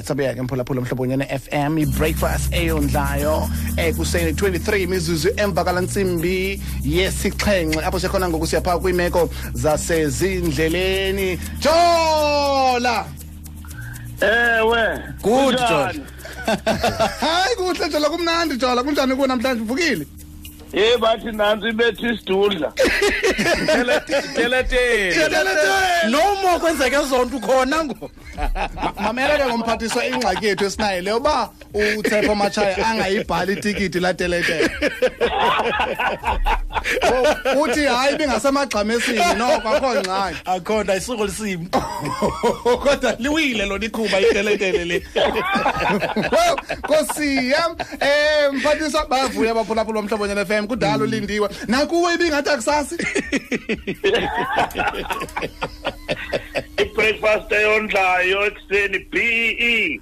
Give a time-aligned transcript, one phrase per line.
[0.00, 8.28] sabuya ke mphulaphula mhlobonyane FM i-breakfast eyondlayo ekuseni 23 imizuzu emva kalantsimbi yesixhenxe apho sekhona
[8.28, 13.04] ngoku siyaphaa kwiimeko zasezindleleni jola!
[14.20, 16.00] Ewe Good, kunjani?
[17.20, 18.08] hayi kuhle jola.
[18.12, 18.82] Kumnandi jola.
[18.82, 20.06] Kunjani kuwe namhlanje uvukile
[20.72, 22.72] ye bathi nansi ibethu isidudla.
[24.34, 28.10] Teletele no more kwenzeka ezonto ukhona ngo.
[29.00, 31.50] Mamela ke ngomphathiswa ingxaki yethu esinayo leyo uba
[31.98, 34.70] uthepho matshaya angayibhali itikiti lateletele
[37.60, 40.38] uthi hayi ibingasemagxamesini noko akho ngxaki.
[40.44, 41.66] Akhona isuku lisimo.
[42.82, 45.02] Kodwa liwile lona ikhuba iteletele le
[46.32, 51.48] Well, kosiya eh mphathiswa bayavuya abaphulaphula bomhlobonyana FM kudala ulindiwe.
[51.68, 52.96] Nakuwe ibingathi akusasi
[57.10, 60.00] ibreakfast eyondlayo ekuseni be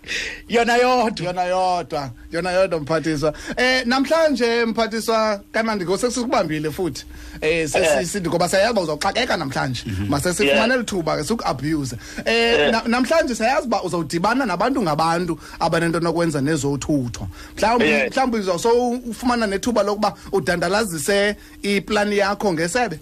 [0.49, 3.35] yona yodwa yona yodwa yona yodwa mphathiswa.
[3.57, 7.05] Eh namhlanje mphathiswa kanandi ngosesikubambile futhi.
[7.41, 11.97] Eh sesithi ngoba siyayazi uba uzawuxakeka namhlanje masesifumane lithuba ke siku-abuse.
[12.25, 17.29] Eh na- namhlanje siyayazi uba uzawudibana nabantu ngabantu abanento nokwenza nezothutho.
[17.57, 18.09] Mhlawumbi Yeah.
[18.11, 22.99] mhlawumbi uzawusowufumana nethuba lokuba udandalazise iplani yakho ngesebe.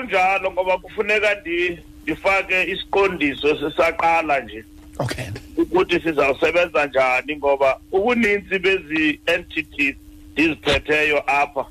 [0.00, 4.64] Kunjalo ngoba kufuneka ndi ndifake isiqondiso sesaqala nje.
[4.98, 5.24] Okay.
[5.56, 9.96] Ukuthi sizawusebenza njani ngoba ubuninzi bezi entities
[10.32, 11.64] ndiziphetheyo apha.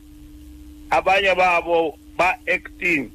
[0.90, 3.10] Abanye babo ba-acting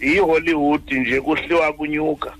[0.00, 2.32] yi-hollywood nje kuhliwa kunyuka.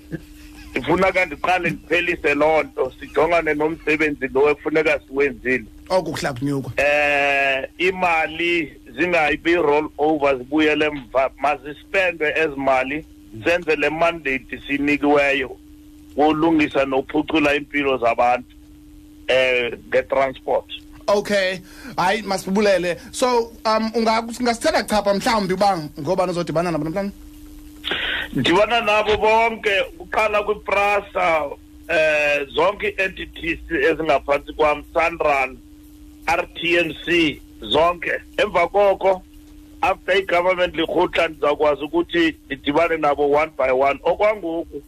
[0.75, 5.65] Ndifuna ke ndiqale ndiphelise loo nto sijongane nomsebenzi lo efuneka siwenzile.
[5.89, 11.31] Oku kuhla kunyukwa eh imali zingayibi roll over zibuyele emva.
[11.39, 13.05] Mazispendwe ezimali
[13.45, 15.57] senze le mandate sinikiweyo
[16.17, 18.57] wolungisa nophucula impilo zabantu
[19.29, 20.67] eh ngetransport.
[21.07, 21.59] Okay
[21.97, 22.97] hayi masibulele.
[23.11, 27.13] So um unga- ungasithela chapha mhlawumbi uba ngoba nozodibana nabo namhlanje?
[28.33, 29.71] Ndibana nabo bonke
[30.13, 31.51] kuqala kwiprasa
[31.89, 35.59] eh zonke ii-entities ezingaphansi kwam sunrun
[36.27, 38.13] rtmc zonke.
[38.37, 39.23] Emva koko
[39.81, 44.01] after igovernment likrhutla ndizawukwazi ukuthi ndidibane nabo one by one.
[44.03, 44.83] Okwangoku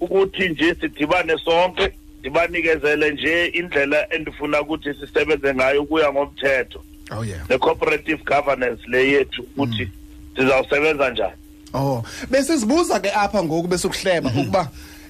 [0.00, 6.84] ukuthi nje sidibane sonke ndibanikezele nje indlela endifuna ukuthi sisebenze ngayo ukuya ngomthetho.
[7.10, 7.50] Oh yeah.
[7.50, 9.88] Ne-cooperative governance le yethu ukuthi
[10.36, 11.41] sizawusebenza njani.
[11.74, 14.68] Oh besizibuza ke apha ngoku besikuhleba ukuba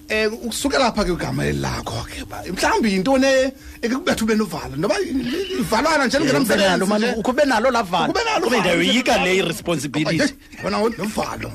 [0.09, 3.53] eh ukusukela apha ke igama lakho ke ba mhlawumbi yintoni
[3.83, 4.95] ekubetha ube novalo noba
[5.61, 9.25] ivalwana nje ube nalo mani lingenamsebenzi ukube nalo lavalo Ukube nalo kube uvalo, ndiyayoyika nje
[9.25, 9.45] le uvalo.
[9.45, 10.34] irresponsibility
[10.65, 11.51] wona novalo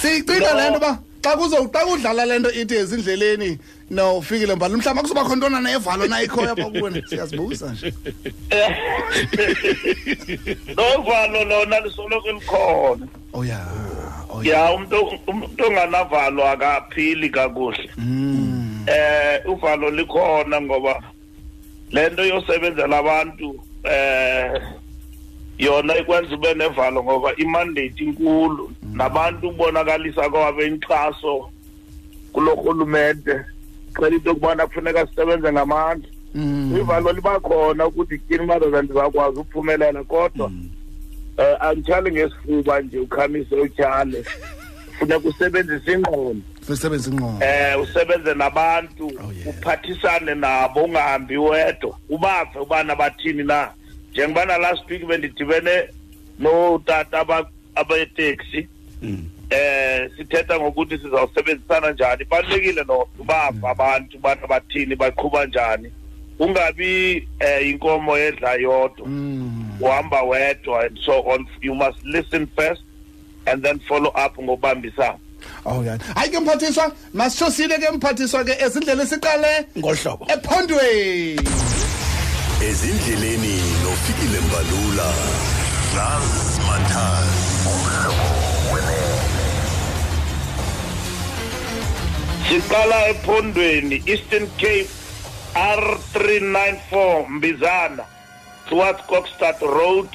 [0.00, 3.58] siyicinga le nto uba xa kuzo xa kudlala le nto ithi ezindleleni
[3.90, 7.92] no ufikile mbali mhlawumbi akuzoba khona ntona nayevalo nayikhoyo apha kuwena siyazibuza nje.
[10.76, 13.06] Novalo lona lisoloko likhona.
[13.32, 13.60] Oh ya
[14.30, 17.90] oh ya umuntu umuntu onganavalo akaphili kakuhle.
[17.98, 18.84] Mm.
[18.86, 21.02] eh uvalo likhona ngoba
[21.92, 24.62] lento yosebenzela abantu eh
[25.58, 28.72] yona ikwenza ube nevalo ngoba imandate inkulu.
[28.92, 31.50] Nabantu ubonakalisa kwabo inkxaso
[32.32, 33.40] kulo rhulumente
[33.94, 36.08] xela into yokubana kufuneka sisebenze ngamandla.
[36.34, 36.76] Mm.
[36.80, 40.50] ivalo liba khona ukuthi tyhini madoda ndizawukwazi ukuphumelela kodwa
[41.36, 44.24] eh andithali ngesifuba nje ukhamise utyhale
[44.98, 46.42] funeka usebenzise ingqondo.
[46.66, 47.46] Sisebenza ingqondo.
[47.46, 51.98] Eh usebenze nabantu Oh, uphathisane nabo ungahambi wedwa.
[52.08, 53.68] Ubave ubana bathini na.
[54.12, 55.88] Njengobana last week bendidibene
[56.38, 58.68] notata abeteksi.
[59.50, 62.22] Eh sithetha ngokuthi sizawusebenzisana njani.
[62.22, 65.92] Ibalulekile no ubava abantu ubana bathini baqhuba njani.
[66.38, 69.06] Ungabi eh inkomo edla yodwa.
[69.06, 69.62] Mm.
[69.80, 71.46] uhamba wedwa and so on.
[71.60, 72.82] You must listen first
[73.46, 75.18] and then follow up ngokubambisana.
[75.66, 75.98] Oh yeah.
[76.14, 81.40] Hayi ke mphathiswa, masishosile ke mphathiswa ke ezindlela siqale ngolhlobo ephondweni.
[82.62, 85.08] ezindleleni nofikile mbalula
[85.96, 87.42] ras mathas
[92.52, 94.90] siqala ephondweni eastern cape
[95.54, 98.04] r394 mbizana.
[98.68, 100.08] Towards cockstad road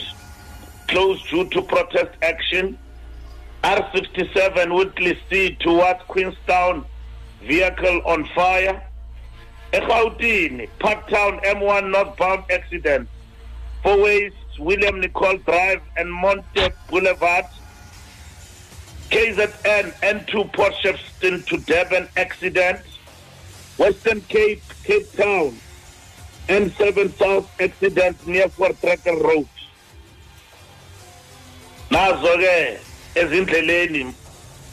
[0.88, 2.78] closed due to protest action.
[3.64, 6.86] R67 whitley c towards queenstown
[7.42, 8.84] vehicle on fire.
[9.74, 13.10] Egautini parktown m1 northbound accident.
[13.82, 17.46] Four ways william nicole drive and monte boulevard
[19.10, 22.80] KZN N2 Port Shepstone to Devon accident.
[23.78, 25.56] Western Cape, Cape Town,
[26.50, 29.48] N7 South accident near Fort Tracker Road.
[31.92, 32.80] Nazo ke
[33.16, 34.14] ezindleleni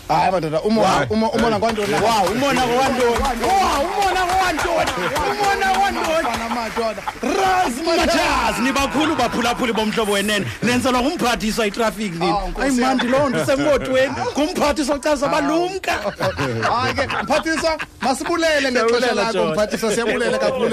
[0.08, 4.90] hayi madoda umona umo- umona kwantoni wow umona kowantoni wow umona kowantoni
[5.30, 7.02] umona kowantoni Bafana madoda.
[7.22, 10.46] Ras majazi nibakhulu baphulaphuli bomhlobo wenene.
[10.62, 12.32] Nenzelwa ngumphathiswa itrafiki nini?
[12.32, 12.88] Ah, Nkosi ayi yam.
[12.88, 19.32] mandi loo nto semotweni ngumphathiswa ochaza balumka hayi ke mphathiswa masibulele ngexesha Siyabulela, lakho.
[19.32, 19.52] John.
[19.52, 20.70] mphathiswa siyabulela kakhulu.